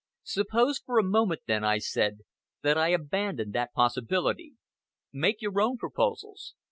"Suppose, 0.23 0.79
for 0.83 0.97
a 0.97 1.03
moment, 1.03 1.41
then," 1.45 1.61
said, 1.79 2.21
"that 2.63 2.75
I 2.75 2.87
abandon 2.89 3.51
that 3.51 3.71
possibility. 3.75 4.53
Make 5.13 5.43
your 5.43 5.61
own 5.61 5.77
proposals. 5.77 6.55